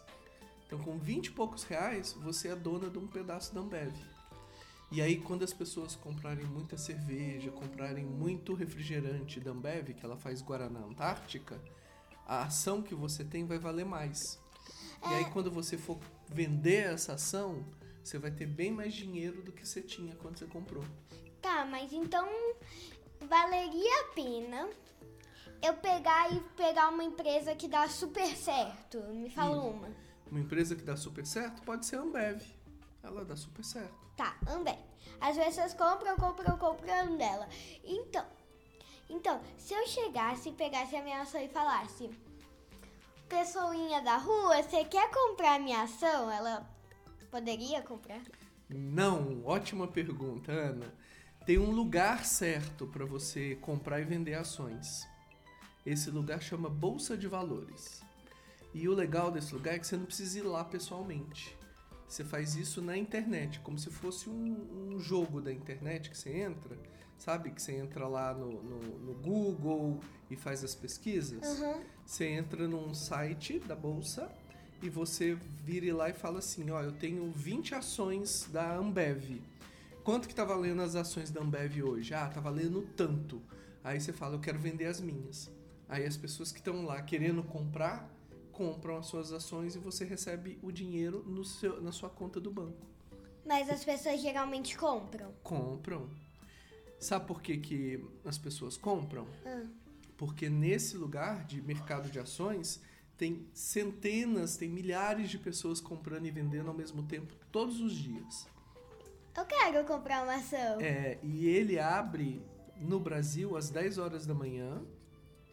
Então, 0.64 0.78
com 0.78 0.96
20 0.96 1.26
e 1.26 1.30
poucos 1.32 1.64
reais, 1.64 2.12
você 2.12 2.50
é 2.50 2.54
dona 2.54 2.88
de 2.88 2.98
um 3.00 3.08
pedaço 3.08 3.52
da 3.52 3.60
Ambev. 3.60 3.92
E 4.92 5.02
aí, 5.02 5.20
quando 5.20 5.42
as 5.42 5.52
pessoas 5.52 5.96
comprarem 5.96 6.46
muita 6.46 6.78
cerveja, 6.78 7.50
comprarem 7.50 8.04
muito 8.04 8.54
refrigerante 8.54 9.40
da 9.40 9.50
Ambev, 9.50 9.92
que 9.92 10.06
ela 10.06 10.16
faz 10.16 10.40
Guaraná 10.40 10.78
Antártica, 10.78 11.60
a 12.24 12.44
ação 12.44 12.80
que 12.80 12.94
você 12.94 13.24
tem 13.24 13.44
vai 13.44 13.58
valer 13.58 13.84
mais. 13.84 14.40
E 15.02 15.14
aí, 15.14 15.24
quando 15.32 15.50
você 15.50 15.76
for 15.76 15.98
vender 16.28 16.92
essa 16.92 17.14
ação, 17.14 17.66
você 18.04 18.20
vai 18.20 18.30
ter 18.30 18.46
bem 18.46 18.70
mais 18.70 18.94
dinheiro 18.94 19.42
do 19.42 19.50
que 19.50 19.66
você 19.66 19.82
tinha 19.82 20.14
quando 20.14 20.38
você 20.38 20.46
comprou. 20.46 20.84
Tá, 21.42 21.64
mas 21.64 21.92
então 21.92 22.28
valeria 23.28 24.02
a 24.02 24.04
pena 24.14 24.70
eu 25.62 25.74
pegar 25.74 26.32
e 26.32 26.40
pegar 26.56 26.88
uma 26.88 27.04
empresa 27.04 27.54
que 27.54 27.68
dá 27.68 27.88
super 27.88 28.36
certo. 28.36 28.98
Me 29.12 29.30
fala 29.30 29.56
Ih. 29.56 29.70
uma. 29.70 29.88
Uma 30.30 30.40
empresa 30.40 30.76
que 30.76 30.82
dá 30.82 30.96
super 30.96 31.26
certo 31.26 31.62
pode 31.62 31.86
ser 31.86 31.96
a 31.96 32.00
Ambev. 32.02 32.40
Ela 33.02 33.24
dá 33.24 33.36
super 33.36 33.64
certo. 33.64 33.94
Tá, 34.16 34.36
Ambev. 34.48 34.78
As 35.20 35.36
pessoas 35.36 35.74
compram, 35.74 36.16
compram, 36.16 36.56
compram 36.56 37.16
dela. 37.16 37.48
Então, 37.84 38.24
então, 39.10 39.40
se 39.58 39.74
eu 39.74 39.86
chegasse, 39.88 40.52
pegasse 40.52 40.94
a 40.94 41.02
minha 41.02 41.22
ação 41.22 41.42
e 41.42 41.48
falasse, 41.48 42.08
pessoinha 43.28 44.00
da 44.00 44.16
rua, 44.16 44.62
você 44.62 44.84
quer 44.84 45.10
comprar 45.10 45.56
a 45.56 45.58
minha 45.58 45.82
ação? 45.82 46.30
Ela 46.30 46.64
poderia 47.28 47.82
comprar? 47.82 48.22
Não, 48.68 49.44
ótima 49.44 49.88
pergunta, 49.88 50.52
Ana. 50.52 50.94
Tem 51.44 51.58
um 51.58 51.72
lugar 51.72 52.24
certo 52.24 52.86
para 52.86 53.04
você 53.04 53.56
comprar 53.56 54.00
e 54.00 54.04
vender 54.04 54.34
ações. 54.34 55.08
Esse 55.84 56.10
lugar 56.10 56.42
chama 56.42 56.68
Bolsa 56.68 57.16
de 57.16 57.26
Valores. 57.26 58.02
E 58.72 58.88
o 58.88 58.94
legal 58.94 59.30
desse 59.30 59.52
lugar 59.54 59.74
é 59.74 59.78
que 59.78 59.86
você 59.86 59.96
não 59.96 60.04
precisa 60.04 60.38
ir 60.38 60.42
lá 60.42 60.64
pessoalmente. 60.64 61.56
Você 62.06 62.24
faz 62.24 62.56
isso 62.56 62.82
na 62.82 62.96
internet, 62.96 63.60
como 63.60 63.78
se 63.78 63.88
fosse 63.88 64.28
um, 64.28 64.90
um 64.94 64.98
jogo 64.98 65.40
da 65.40 65.52
internet 65.52 66.10
que 66.10 66.18
você 66.18 66.30
entra, 66.30 66.76
sabe? 67.16 67.50
Que 67.50 67.62
você 67.62 67.72
entra 67.72 68.06
lá 68.08 68.34
no, 68.34 68.62
no, 68.62 68.98
no 68.98 69.14
Google 69.14 70.00
e 70.28 70.36
faz 70.36 70.64
as 70.64 70.74
pesquisas. 70.74 71.60
Uhum. 71.60 71.82
Você 72.04 72.26
entra 72.26 72.66
num 72.66 72.92
site 72.94 73.60
da 73.60 73.76
bolsa 73.76 74.30
e 74.82 74.88
você 74.88 75.38
vira 75.64 75.94
lá 75.94 76.10
e 76.10 76.12
fala 76.12 76.40
assim: 76.40 76.70
Ó, 76.70 76.80
eu 76.80 76.92
tenho 76.92 77.30
20 77.30 77.74
ações 77.74 78.48
da 78.52 78.74
Ambev. 78.74 79.40
Quanto 80.02 80.26
que 80.26 80.34
tá 80.34 80.44
valendo 80.44 80.82
as 80.82 80.96
ações 80.96 81.30
da 81.30 81.40
Ambev 81.40 81.82
hoje? 81.82 82.12
Ah, 82.12 82.28
tá 82.28 82.40
valendo 82.40 82.82
tanto. 82.96 83.40
Aí 83.84 84.00
você 84.00 84.12
fala: 84.12 84.34
Eu 84.34 84.40
quero 84.40 84.58
vender 84.58 84.86
as 84.86 85.00
minhas. 85.00 85.50
Aí 85.90 86.06
as 86.06 86.16
pessoas 86.16 86.52
que 86.52 86.60
estão 86.60 86.84
lá 86.86 87.02
querendo 87.02 87.42
comprar 87.42 88.08
compram 88.52 88.96
as 88.96 89.06
suas 89.06 89.32
ações 89.32 89.74
e 89.74 89.78
você 89.80 90.04
recebe 90.04 90.56
o 90.62 90.70
dinheiro 90.70 91.24
no 91.26 91.44
seu, 91.44 91.82
na 91.82 91.90
sua 91.90 92.08
conta 92.08 92.40
do 92.40 92.48
banco. 92.48 92.86
Mas 93.44 93.68
as 93.68 93.84
pessoas 93.84 94.20
geralmente 94.22 94.78
compram. 94.78 95.34
Compram. 95.42 96.08
Sabe 97.00 97.26
por 97.26 97.42
que, 97.42 97.56
que 97.56 98.04
as 98.24 98.38
pessoas 98.38 98.76
compram? 98.76 99.26
Ah. 99.44 99.66
Porque 100.16 100.48
nesse 100.48 100.96
lugar 100.96 101.44
de 101.44 101.60
mercado 101.60 102.08
de 102.08 102.20
ações 102.20 102.80
tem 103.16 103.48
centenas, 103.52 104.56
tem 104.56 104.68
milhares 104.68 105.28
de 105.28 105.38
pessoas 105.38 105.80
comprando 105.80 106.26
e 106.26 106.30
vendendo 106.30 106.68
ao 106.68 106.74
mesmo 106.74 107.02
tempo 107.02 107.34
todos 107.50 107.80
os 107.80 107.94
dias. 107.94 108.46
Eu 109.36 109.44
quero 109.44 109.84
comprar 109.84 110.22
uma 110.22 110.36
ação. 110.36 110.80
É, 110.80 111.18
e 111.20 111.48
ele 111.48 111.80
abre 111.80 112.40
no 112.76 113.00
Brasil 113.00 113.56
às 113.56 113.70
10 113.70 113.98
horas 113.98 114.24
da 114.24 114.34
manhã, 114.34 114.84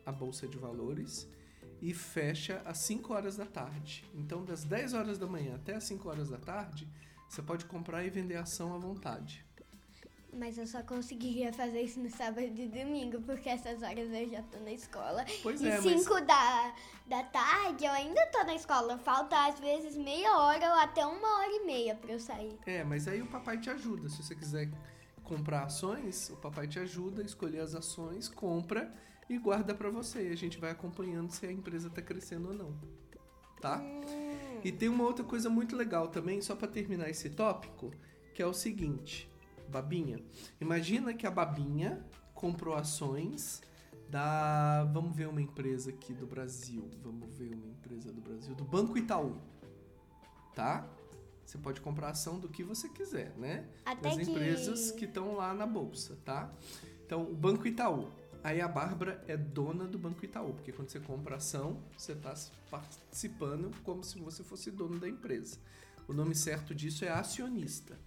a 0.08 0.12
Bolsa 0.12 0.48
de 0.48 0.58
Valores, 0.58 1.28
e 1.82 1.94
fecha 1.94 2.62
às 2.66 2.80
5 2.80 3.14
horas 3.14 3.36
da 3.36 3.46
tarde. 3.46 4.04
Então, 4.16 4.44
das 4.44 4.64
10 4.64 4.94
horas 4.94 5.18
da 5.18 5.28
manhã 5.28 5.56
até 5.56 5.76
as 5.76 5.84
5 5.84 6.10
horas 6.10 6.30
da 6.30 6.38
tarde, 6.38 6.88
você 7.30 7.42
pode 7.42 7.66
comprar 7.66 8.04
e 8.06 8.10
vender 8.10 8.38
ação 8.38 8.74
à 8.74 8.78
vontade. 8.78 9.46
Mas 10.34 10.58
eu 10.58 10.66
só 10.66 10.82
conseguiria 10.84 11.52
fazer 11.52 11.82
isso 11.82 12.00
no 12.00 12.10
sábado 12.10 12.42
e 12.42 12.68
domingo, 12.68 13.22
porque 13.22 13.50
essas 13.50 13.82
horas 13.82 14.10
eu 14.12 14.30
já 14.30 14.42
tô 14.44 14.60
na 14.60 14.72
escola. 14.72 15.26
Pois 15.44 15.62
e 15.62 15.68
é, 15.68 15.82
mas 15.82 16.02
5 16.02 16.22
da, 16.22 16.76
da 17.06 17.24
tarde 17.24 17.86
eu 17.86 17.92
ainda 17.92 18.26
tô 18.28 18.44
na 18.44 18.56
escola. 18.56 18.98
Falta 19.00 19.48
às 19.48 19.60
vezes 19.60 19.98
meia 19.98 20.38
hora 20.38 20.68
ou 20.68 20.80
até 20.80 21.06
uma 21.06 21.40
hora 21.40 21.52
e 21.52 21.66
meia 21.66 21.96
pra 21.96 22.14
eu 22.14 22.20
sair. 22.20 22.58
É, 22.66 22.84
mas 22.84 23.08
aí 23.08 23.22
o 23.22 23.28
papai 23.28 23.60
te 23.60 23.70
ajuda. 23.70 24.10
Se 24.10 24.24
você 24.24 24.36
quiser 24.36 24.70
comprar 25.24 25.64
ações, 25.64 26.30
o 26.30 26.38
papai 26.38 26.68
te 26.68 26.80
ajuda 26.80 27.22
a 27.22 27.26
escolher 27.26 27.60
as 27.60 27.76
ações, 27.76 28.30
compra 28.30 28.94
e 29.30 29.38
guarda 29.38 29.74
pra 29.74 29.90
você. 29.90 30.30
E 30.30 30.32
a 30.34 30.36
gente 30.38 30.58
vai 30.60 30.72
acompanhando 30.72 31.32
se 31.32 31.46
a 31.46 31.52
empresa 31.52 31.90
tá 31.90 32.02
crescendo 32.02 32.50
ou 32.50 32.54
não. 32.54 32.74
Tá? 33.62 33.80
Hum. 33.80 34.02
E 34.64 34.72
tem 34.72 34.90
uma 34.90 35.04
outra 35.04 35.24
coisa 35.26 35.50
muito 35.50 35.76
legal 35.76 36.08
também, 36.10 36.42
só 36.42 36.56
pra 36.56 36.68
terminar 36.68 37.10
esse 37.10 37.30
tópico, 37.30 37.92
que 38.34 38.42
é 38.42 38.46
o 38.46 38.54
seguinte, 38.54 39.30
Babinha. 39.70 40.20
Imagina 40.62 41.14
que 41.14 41.26
a 41.26 41.32
Babinha 41.32 42.06
comprou 42.34 42.76
ações 42.76 43.62
da, 44.10 44.84
vamos 44.94 45.16
ver 45.16 45.28
uma 45.28 45.42
empresa 45.42 45.90
aqui 45.90 46.14
do 46.14 46.26
Brasil, 46.28 46.88
vamos 47.04 47.36
ver 47.36 47.54
uma 47.56 47.68
empresa 47.68 48.12
do 48.12 48.22
Brasil, 48.22 48.56
do 48.56 48.64
Banco 48.64 48.98
Itaú. 48.98 49.38
Tá? 50.54 50.88
Você 51.46 51.58
pode 51.58 51.80
comprar 51.82 52.10
ação 52.10 52.40
do 52.40 52.50
que 52.50 52.64
você 52.64 52.90
quiser, 52.90 53.34
né? 53.38 53.68
Até 53.86 54.10
das 54.10 54.16
que- 54.18 54.30
empresas 54.32 54.92
que 54.92 55.06
estão 55.06 55.36
lá 55.36 55.54
na 55.54 55.66
bolsa, 55.66 56.18
tá? 56.26 56.52
Então, 57.06 57.24
o 57.24 57.34
Banco 57.34 57.66
Itaú. 57.68 58.10
Aí 58.48 58.62
a 58.62 58.68
Bárbara 58.70 59.22
é 59.28 59.36
dona 59.36 59.84
do 59.84 60.00
Banco 60.00 60.24
Itaú, 60.24 60.54
porque 60.54 60.72
quando 60.72 60.88
você 60.88 61.02
compra 61.02 61.36
ação, 61.36 61.84
você 61.98 62.14
está 62.14 62.34
participando 62.72 63.70
como 63.84 64.02
se 64.06 64.18
você 64.20 64.42
fosse 64.42 64.72
dono 64.72 64.98
da 64.98 65.10
empresa. 65.10 65.58
O 66.08 66.14
nome 66.14 66.34
certo 66.34 66.74
disso 66.74 67.04
é 67.04 67.10
acionista. 67.10 68.00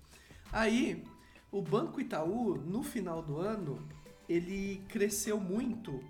Aí, 0.51 1.05
o 1.53 1.61
Banco 1.61 2.01
Itaú, 2.01 2.57
no 2.57 2.83
final 2.83 3.21
do 3.21 3.37
ano, 3.37 3.87
ele 4.27 4.83
cresceu 4.89 5.39
muito 5.39 6.03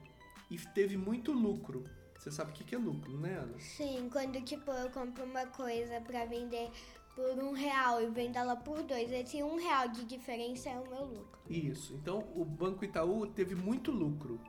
e 0.48 0.56
teve 0.56 0.96
muito 0.96 1.32
lucro. 1.32 1.82
Você 2.16 2.30
sabe 2.30 2.52
o 2.52 2.54
que 2.54 2.72
é 2.72 2.78
lucro, 2.78 3.18
né, 3.18 3.34
Ana? 3.36 3.58
Sim, 3.58 4.08
quando 4.12 4.40
tipo 4.42 4.70
eu 4.70 4.90
compro 4.90 5.24
uma 5.24 5.46
coisa 5.46 6.00
pra 6.02 6.24
vender 6.26 6.70
por 7.14 7.38
um 7.38 7.52
real 7.52 8.02
e 8.02 8.06
vendo 8.08 8.36
ela 8.36 8.56
por 8.56 8.82
dois, 8.82 9.10
esse 9.10 9.42
um 9.42 9.56
real 9.56 9.88
de 9.88 10.04
diferença 10.04 10.70
é 10.70 10.78
o 10.78 10.88
meu 10.88 11.04
lucro. 11.04 11.40
Isso. 11.48 11.94
Então, 11.94 12.24
o 12.34 12.44
Banco 12.44 12.84
Itaú 12.84 13.26
teve 13.26 13.54
muito 13.54 13.90
lucro. 13.90 14.40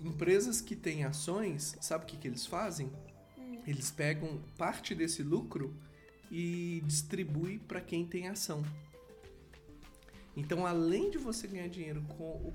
Empresas 0.00 0.60
que 0.60 0.76
têm 0.76 1.04
ações, 1.04 1.76
sabe 1.80 2.04
o 2.04 2.06
que, 2.06 2.16
que 2.16 2.28
eles 2.28 2.46
fazem? 2.46 2.92
Eles 3.66 3.90
pegam 3.90 4.40
parte 4.56 4.94
desse 4.94 5.22
lucro 5.22 5.74
e 6.30 6.82
distribuem 6.86 7.58
para 7.58 7.80
quem 7.80 8.06
tem 8.06 8.28
ação. 8.28 8.62
Então, 10.36 10.64
além 10.64 11.10
de 11.10 11.18
você 11.18 11.46
ganhar 11.48 11.68
dinheiro 11.68 12.02
com 12.16 12.24
o, 12.24 12.54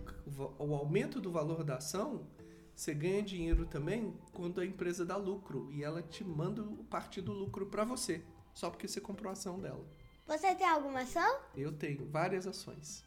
o 0.57 0.73
aumento 0.73 1.19
do 1.19 1.31
valor 1.31 1.63
da 1.63 1.75
ação, 1.75 2.25
você 2.75 2.93
ganha 2.93 3.21
dinheiro 3.21 3.65
também 3.65 4.13
quando 4.31 4.61
a 4.61 4.65
empresa 4.65 5.05
dá 5.05 5.15
lucro 5.15 5.69
e 5.71 5.83
ela 5.83 6.01
te 6.01 6.23
manda 6.23 6.63
parte 6.89 7.21
do 7.21 7.31
lucro 7.31 7.65
para 7.65 7.83
você, 7.83 8.23
só 8.53 8.69
porque 8.69 8.87
você 8.87 9.01
comprou 9.01 9.29
a 9.29 9.33
ação 9.33 9.59
dela. 9.59 9.85
Você 10.25 10.55
tem 10.55 10.67
alguma 10.67 11.01
ação? 11.01 11.39
Eu 11.55 11.71
tenho 11.71 12.05
várias 12.05 12.47
ações. 12.47 13.03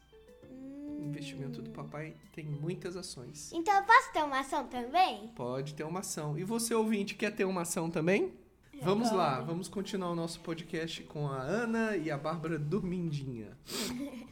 Investimento 0.99 1.61
do 1.61 1.69
papai 1.71 2.15
tem 2.33 2.45
muitas 2.45 2.95
ações. 2.95 3.51
Então 3.53 3.75
eu 3.75 3.83
posso 3.83 4.11
ter 4.11 4.23
uma 4.23 4.39
ação 4.39 4.67
também? 4.67 5.29
Pode 5.29 5.73
ter 5.73 5.83
uma 5.83 5.99
ação. 6.01 6.37
E 6.37 6.43
você, 6.43 6.73
ouvinte, 6.73 7.15
quer 7.15 7.31
ter 7.31 7.45
uma 7.45 7.61
ação 7.61 7.89
também? 7.89 8.33
Vamos 8.81 9.11
lá, 9.11 9.41
vamos 9.41 9.67
continuar 9.67 10.11
o 10.11 10.15
nosso 10.15 10.39
podcast 10.41 11.01
com 11.03 11.27
a 11.27 11.41
Ana 11.41 11.97
e 11.97 12.11
a 12.11 12.17
Bárbara 12.17 12.59
Dormindinha. 12.59 13.57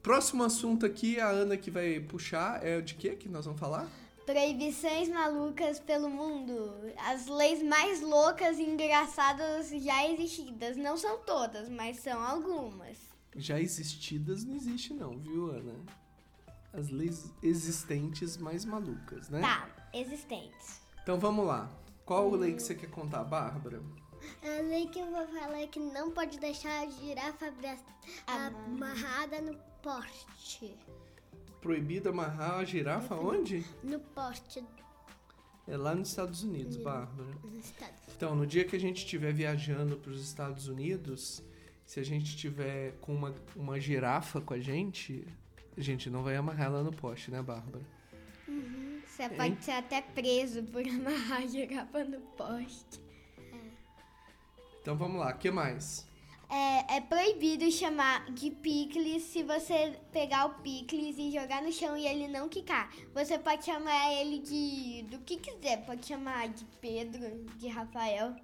Próximo 0.00 0.44
assunto 0.44 0.86
aqui, 0.86 1.18
a 1.18 1.28
Ana 1.28 1.56
que 1.56 1.70
vai 1.70 1.98
puxar 1.98 2.64
é 2.64 2.80
de 2.80 2.94
que 2.94 3.10
que 3.16 3.28
nós 3.28 3.46
vamos 3.46 3.58
falar? 3.58 3.88
Proibições 4.28 5.08
malucas 5.08 5.80
pelo 5.80 6.10
mundo. 6.10 6.74
As 6.98 7.26
leis 7.28 7.62
mais 7.62 8.02
loucas 8.02 8.58
e 8.58 8.62
engraçadas 8.62 9.70
já 9.70 10.06
existidas. 10.06 10.76
Não 10.76 10.98
são 10.98 11.16
todas, 11.20 11.66
mas 11.70 12.00
são 12.00 12.22
algumas. 12.22 12.98
Já 13.34 13.58
existidas 13.58 14.44
não 14.44 14.54
existe 14.54 14.92
não, 14.92 15.18
viu, 15.18 15.50
Ana? 15.50 15.74
As 16.74 16.90
leis 16.90 17.32
existentes 17.42 18.36
mais 18.36 18.66
malucas, 18.66 19.30
né? 19.30 19.40
Tá, 19.40 19.66
existentes. 19.94 20.82
Então 21.02 21.18
vamos 21.18 21.46
lá. 21.46 21.70
Qual 22.04 22.28
lei 22.32 22.52
que 22.52 22.62
você 22.62 22.74
quer 22.74 22.90
contar, 22.90 23.24
Bárbara? 23.24 23.82
A 24.42 24.60
lei 24.60 24.88
que 24.88 24.98
eu 24.98 25.10
vou 25.10 25.26
falar 25.26 25.62
é 25.62 25.66
que 25.66 25.80
não 25.80 26.10
pode 26.10 26.38
deixar 26.38 26.82
a 26.82 26.86
girafa 26.86 27.50
amarrada 28.26 29.40
no 29.40 29.54
poste. 29.82 30.76
Proibido 31.60 32.08
amarrar 32.08 32.58
a 32.58 32.64
girafa 32.64 33.14
onde? 33.14 33.64
No 33.82 33.98
poste 33.98 34.64
É 35.66 35.76
lá 35.76 35.94
nos 35.94 36.08
Estados 36.10 36.42
Unidos, 36.42 36.76
Bárbara. 36.76 37.30
do 37.42 37.58
estado. 37.58 37.92
Então, 38.16 38.34
no 38.34 38.46
dia 38.46 38.64
que 38.64 38.76
a 38.76 38.80
gente 38.80 38.98
estiver 38.98 39.32
viajando 39.32 39.96
para 39.96 40.10
os 40.12 40.22
Estados 40.22 40.68
Unidos, 40.68 41.42
se 41.84 42.00
a 42.00 42.04
gente 42.04 42.36
tiver 42.36 42.92
com 43.00 43.14
uma, 43.14 43.34
uma 43.54 43.78
girafa 43.80 44.40
com 44.40 44.54
a 44.54 44.60
gente, 44.60 45.26
a 45.76 45.80
gente 45.80 46.08
não 46.08 46.22
vai 46.22 46.36
amarrar 46.36 46.66
ela 46.66 46.82
no 46.82 46.92
poste, 46.92 47.30
né, 47.30 47.42
Bárbara? 47.42 47.84
Você 49.06 49.28
pode 49.30 49.64
ser 49.64 49.72
até 49.72 50.00
preso 50.00 50.62
por 50.62 50.82
amarrar 50.88 51.42
a 51.42 51.46
girafa 51.46 52.04
no 52.04 52.20
poste. 52.20 53.00
Então 54.80 54.96
vamos 54.96 55.20
lá, 55.20 55.34
o 55.34 55.38
que 55.38 55.50
mais? 55.50 56.07
É, 56.50 56.96
é 56.96 57.00
proibido 57.02 57.70
chamar 57.70 58.30
de 58.32 58.50
picles 58.50 59.22
se 59.24 59.42
você 59.42 59.98
pegar 60.10 60.46
o 60.46 60.54
picles 60.62 61.16
e 61.18 61.30
jogar 61.30 61.60
no 61.60 61.70
chão 61.70 61.94
e 61.94 62.06
ele 62.06 62.26
não 62.26 62.48
quicar. 62.48 62.90
Você 63.12 63.38
pode 63.38 63.66
chamar 63.66 64.14
ele 64.14 64.38
de 64.38 65.02
do 65.10 65.18
que 65.18 65.36
quiser. 65.36 65.84
Pode 65.84 66.06
chamar 66.06 66.48
de 66.48 66.64
Pedro, 66.80 67.44
de 67.58 67.68
Rafael, 67.68 68.34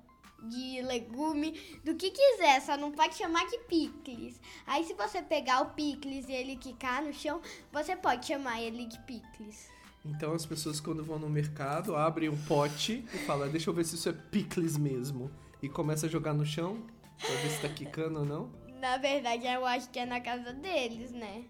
de 0.42 0.82
legume, 0.82 1.58
do 1.82 1.94
que 1.94 2.10
quiser. 2.10 2.60
Só 2.60 2.76
não 2.76 2.92
pode 2.92 3.14
chamar 3.14 3.46
de 3.46 3.56
picles. 3.60 4.38
Aí 4.66 4.84
se 4.84 4.92
você 4.92 5.22
pegar 5.22 5.62
o 5.62 5.70
picles 5.70 6.28
e 6.28 6.32
ele 6.32 6.56
quicar 6.56 7.02
no 7.02 7.12
chão, 7.12 7.40
você 7.72 7.96
pode 7.96 8.26
chamar 8.26 8.60
ele 8.60 8.84
de 8.84 8.98
picles. 9.00 9.70
Então 10.04 10.34
as 10.34 10.44
pessoas 10.44 10.78
quando 10.78 11.02
vão 11.02 11.18
no 11.18 11.30
mercado 11.30 11.96
abrem 11.96 12.28
um 12.28 12.36
pote 12.44 13.02
e 13.14 13.18
falam, 13.18 13.48
deixa 13.48 13.70
eu 13.70 13.74
ver 13.74 13.86
se 13.86 13.94
isso 13.94 14.10
é 14.10 14.12
picles 14.12 14.76
mesmo. 14.76 15.30
E 15.62 15.70
começa 15.70 16.04
a 16.04 16.10
jogar 16.10 16.34
no 16.34 16.44
chão. 16.44 16.84
Pra 17.18 17.34
ver 17.36 17.50
se 17.50 17.60
tá 17.62 17.68
quicando 17.68 18.20
ou 18.20 18.24
não. 18.24 18.50
Na 18.80 18.96
verdade, 18.98 19.46
eu 19.46 19.64
acho 19.64 19.88
que 19.90 19.98
é 19.98 20.06
na 20.06 20.20
casa 20.20 20.52
deles, 20.52 21.10
né? 21.12 21.44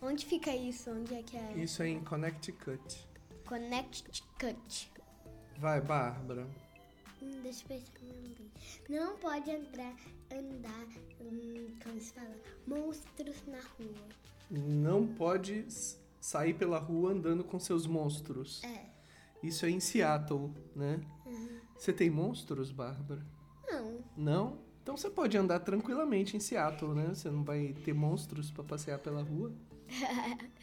Onde 0.00 0.24
fica 0.24 0.54
isso? 0.54 0.90
Onde 0.90 1.14
é 1.14 1.22
que 1.22 1.36
é? 1.36 1.52
Isso 1.56 1.82
é 1.82 1.88
em 1.88 2.00
Connecticut. 2.04 3.08
Connecticut. 3.46 4.92
Vai, 5.58 5.80
Bárbara. 5.80 6.46
Hum, 7.22 7.40
deixa 7.42 7.64
eu 7.64 7.68
pensar 7.68 7.92
meu 8.02 8.14
nome. 8.14 8.50
Não 8.88 9.16
pode 9.16 9.50
andar, 9.50 9.96
andar, 10.30 10.86
hum, 11.20 11.66
como 11.82 12.00
se 12.00 12.12
fala? 12.12 12.36
Monstros 12.66 13.42
na 13.46 13.58
rua. 13.58 14.08
Não 14.50 15.06
pode 15.06 15.66
sair 16.20 16.54
pela 16.54 16.78
rua 16.78 17.12
andando 17.12 17.42
com 17.42 17.58
seus 17.58 17.86
monstros. 17.86 18.62
É. 18.64 18.86
Isso 19.42 19.66
é 19.66 19.70
em 19.70 19.80
Seattle, 19.80 20.52
né? 20.74 21.00
Uhum. 21.24 21.60
Você 21.76 21.92
tem 21.92 22.10
monstros, 22.10 22.70
Bárbara? 22.70 23.24
Não. 23.68 24.04
Não? 24.16 24.65
Então 24.86 24.96
você 24.96 25.10
pode 25.10 25.36
andar 25.36 25.58
tranquilamente 25.58 26.36
em 26.36 26.40
Seattle, 26.40 26.94
né? 26.94 27.08
Você 27.08 27.28
não 27.28 27.42
vai 27.42 27.74
ter 27.84 27.92
monstros 27.92 28.52
pra 28.52 28.62
passear 28.62 29.00
pela 29.00 29.20
rua. 29.20 29.52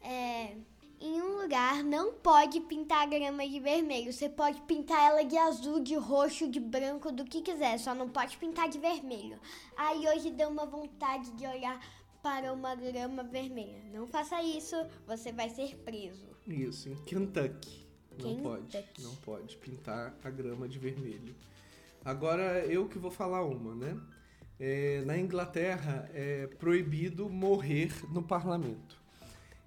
É. 0.00 0.56
Em 1.00 1.20
um 1.20 1.42
lugar 1.42 1.82
não 1.82 2.14
pode 2.14 2.60
pintar 2.60 3.02
a 3.02 3.06
grama 3.06 3.46
de 3.46 3.58
vermelho. 3.58 4.12
Você 4.12 4.28
pode 4.28 4.60
pintar 4.62 5.10
ela 5.10 5.24
de 5.24 5.36
azul, 5.36 5.80
de 5.80 5.96
roxo, 5.96 6.48
de 6.48 6.60
branco, 6.60 7.10
do 7.10 7.24
que 7.24 7.42
quiser. 7.42 7.78
Só 7.78 7.96
não 7.96 8.08
pode 8.08 8.38
pintar 8.38 8.68
de 8.68 8.78
vermelho. 8.78 9.40
Aí 9.76 10.08
hoje 10.08 10.30
deu 10.30 10.48
uma 10.48 10.64
vontade 10.64 11.32
de 11.32 11.44
olhar 11.44 11.84
para 12.22 12.52
uma 12.52 12.76
grama 12.76 13.24
vermelha. 13.24 13.82
Não 13.92 14.06
faça 14.06 14.40
isso, 14.40 14.76
você 15.04 15.32
vai 15.32 15.50
ser 15.50 15.76
preso. 15.78 16.28
Isso, 16.46 16.88
em 16.88 16.94
Kentucky. 17.04 17.86
Não 18.22 18.36
pode. 18.36 18.68
Kentucky. 18.68 19.02
Não 19.02 19.16
pode 19.16 19.56
pintar 19.56 20.14
a 20.22 20.30
grama 20.30 20.68
de 20.68 20.78
vermelho. 20.78 21.34
Agora 22.08 22.64
eu 22.64 22.88
que 22.88 22.98
vou 22.98 23.10
falar 23.10 23.44
uma, 23.44 23.74
né? 23.74 23.94
É, 24.58 25.02
na 25.04 25.18
Inglaterra 25.18 26.08
é 26.14 26.46
proibido 26.58 27.28
morrer 27.28 27.92
no 28.10 28.22
parlamento. 28.22 28.96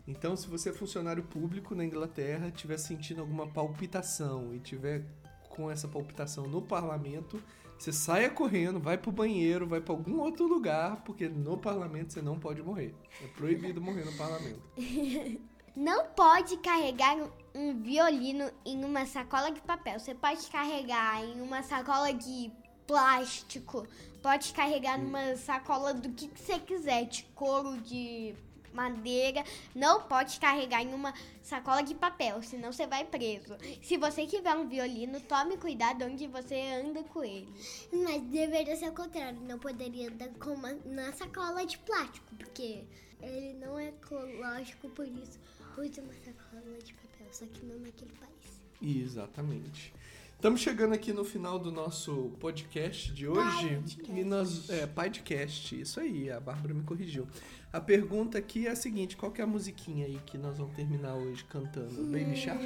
Então, 0.07 0.35
se 0.35 0.47
você 0.47 0.69
é 0.69 0.73
funcionário 0.73 1.21
público 1.21 1.75
na 1.75 1.85
Inglaterra, 1.85 2.47
estiver 2.47 2.79
sentindo 2.79 3.21
alguma 3.21 3.45
palpitação 3.45 4.55
e 4.55 4.59
tiver 4.59 5.05
com 5.49 5.69
essa 5.69 5.87
palpitação 5.87 6.47
no 6.47 6.63
parlamento, 6.63 7.39
você 7.77 7.93
saia 7.93 8.27
correndo, 8.27 8.79
vai 8.79 8.97
pro 8.97 9.11
banheiro, 9.11 9.67
vai 9.67 9.79
para 9.79 9.93
algum 9.93 10.19
outro 10.19 10.47
lugar, 10.47 11.03
porque 11.03 11.29
no 11.29 11.59
parlamento 11.59 12.11
você 12.11 12.23
não 12.23 12.39
pode 12.39 12.63
morrer. 12.63 12.95
É 13.23 13.27
proibido 13.27 13.79
morrer 13.79 14.03
no 14.03 14.13
parlamento. 14.13 14.61
Não 15.75 16.05
pode 16.07 16.57
carregar 16.57 17.17
um 17.55 17.81
violino 17.81 18.51
em 18.65 18.83
uma 18.83 19.05
sacola 19.05 19.51
de 19.51 19.61
papel. 19.61 19.99
Você 19.99 20.13
pode 20.13 20.47
carregar 20.47 21.23
em 21.23 21.41
uma 21.41 21.63
sacola 21.63 22.13
de 22.13 22.51
plástico. 22.85 23.87
Pode 24.21 24.53
carregar 24.53 24.99
numa 24.99 25.35
sacola 25.37 25.93
do 25.93 26.09
que, 26.11 26.27
que 26.27 26.39
você 26.39 26.59
quiser, 26.59 27.05
de 27.05 27.23
couro, 27.33 27.79
de 27.79 28.35
madeira. 28.73 29.43
Não 29.75 30.03
pode 30.03 30.39
carregar 30.39 30.81
em 30.81 30.93
uma 30.93 31.13
sacola 31.41 31.81
de 31.81 31.95
papel, 31.95 32.41
senão 32.41 32.71
você 32.71 32.87
vai 32.87 33.05
preso. 33.05 33.55
Se 33.81 33.97
você 33.97 34.25
tiver 34.25 34.55
um 34.55 34.67
violino, 34.67 35.19
tome 35.21 35.57
cuidado 35.57 36.05
onde 36.05 36.27
você 36.27 36.59
anda 36.83 37.03
com 37.03 37.23
ele. 37.23 37.47
Mas 37.91 38.21
deveria 38.23 38.75
ser 38.75 38.89
o 38.89 38.93
contrário, 38.93 39.39
não 39.41 39.59
poderia 39.59 40.09
andar 40.09 40.29
com 40.29 40.51
uma, 40.51 40.73
na 40.85 41.11
sacola 41.13 41.65
de 41.65 41.77
plástico, 41.79 42.35
porque 42.37 42.83
ele 43.21 43.53
não 43.53 43.77
é 43.77 43.89
ecológico, 43.89 44.89
por 44.89 45.07
isso 45.07 45.39
usa 45.77 46.01
uma 46.01 46.13
sacola 46.13 46.77
de 46.83 46.93
papel, 46.93 47.27
só 47.31 47.45
que 47.45 47.65
não 47.65 47.79
naquele 47.79 48.11
país. 48.13 48.61
Exatamente. 48.81 49.93
Estamos 50.41 50.59
chegando 50.59 50.95
aqui 50.95 51.13
no 51.13 51.23
final 51.23 51.59
do 51.59 51.71
nosso 51.71 52.31
podcast 52.39 53.13
de 53.13 53.27
hoje. 53.27 53.75
Podcast. 53.75 54.11
E 54.11 54.23
nós, 54.23 54.69
é, 54.71 54.87
podcast, 54.87 55.79
isso 55.79 55.99
aí, 55.99 56.31
a 56.31 56.39
Bárbara 56.39 56.73
me 56.73 56.81
corrigiu. 56.81 57.27
A 57.71 57.79
pergunta 57.79 58.39
aqui 58.39 58.65
é 58.65 58.71
a 58.71 58.75
seguinte: 58.75 59.15
qual 59.15 59.31
que 59.31 59.39
é 59.39 59.43
a 59.43 59.47
musiquinha 59.47 60.07
aí 60.07 60.19
que 60.25 60.39
nós 60.39 60.57
vamos 60.57 60.75
terminar 60.75 61.13
hoje 61.13 61.43
cantando? 61.43 61.93
Baby 62.05 62.35
Shark? 62.35 62.65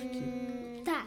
Tá. 0.85 1.05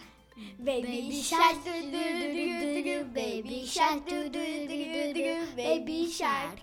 Baby 0.58 1.10
shark, 1.20 1.58
du, 1.64 1.72
du, 1.72 1.90
du, 1.90 2.28
du, 2.36 2.82
du, 2.84 3.04
baby 3.12 3.66
shark, 3.66 4.04
du, 4.04 4.28
du, 4.30 4.38
du, 4.68 5.12
du, 5.14 5.56
baby 5.56 6.06
shark. 6.08 6.60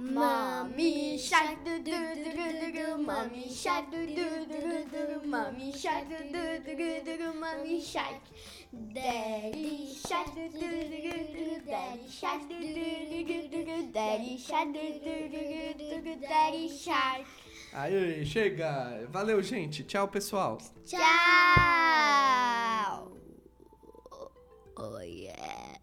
Mommy 0.00 1.16
shark, 1.18 1.62
du, 1.62 1.78
du, 1.84 1.92
du, 1.92 2.32
du, 2.32 2.72
du, 2.72 3.04
mommy 3.04 3.48
shark, 3.48 3.90
du, 3.92 4.06
du, 4.06 4.46
du, 4.48 4.71
mommy 5.32 5.72
shark, 5.72 6.08
du, 6.10 6.16
du, 6.30 6.60
du, 6.60 6.74
du, 6.76 7.16
du, 7.16 7.28
mommy 7.40 7.80
shark. 7.80 8.20
Daddy 8.70 9.88
shark, 10.06 10.34
du, 10.34 10.48
du, 10.50 10.58
du, 10.60 11.00
du, 11.00 11.12
du, 11.32 11.60
daddy 11.66 12.06
shark, 12.06 12.42
du, 12.50 12.58
du, 12.60 12.84
du, 13.08 13.24
du, 13.24 13.38
du, 13.48 13.64
du, 13.64 13.76
daddy 13.94 14.36
shark, 14.36 14.68
du, 14.74 14.84
du, 15.00 15.14
du, 15.32 15.42
du, 15.78 16.02
du, 16.04 16.14
daddy 16.20 16.68
shark. 16.68 17.24
Aí, 17.72 18.26
chega! 18.26 19.06
Valeu, 19.08 19.40
gente. 19.42 19.82
Tchau, 19.84 20.06
pessoal. 20.06 20.58
Tchau! 20.86 20.98
Oh 24.76 25.00
yeah! 25.00 25.81